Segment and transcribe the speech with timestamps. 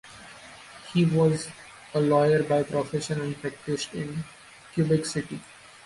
[0.93, 1.47] He was
[1.93, 4.23] a lawyer by profession, and practised in
[4.73, 5.39] Quebec City.